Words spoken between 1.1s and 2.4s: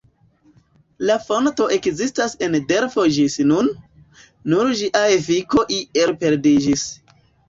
fonto ekzistas